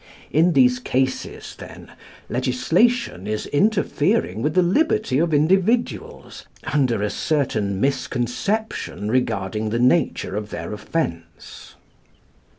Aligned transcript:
In 0.31 0.53
these 0.53 0.79
cases, 0.79 1.55
then, 1.59 1.91
legislation 2.27 3.27
is 3.27 3.45
interfering 3.45 4.41
with 4.41 4.55
the 4.55 4.63
liberty 4.63 5.19
of 5.19 5.31
individuals, 5.31 6.47
under 6.73 7.03
a 7.03 7.09
certain 7.11 7.79
misconception 7.79 9.11
regarding 9.11 9.69
the 9.69 9.77
nature 9.77 10.35
of 10.35 10.49
their 10.49 10.73
offence. 10.73 11.75